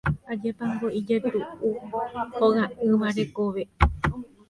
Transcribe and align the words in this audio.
Ajépango 0.35 0.89
ijetu'u 0.99 1.43
hoga'ỹva 2.41 3.15
rekove. 3.23 3.71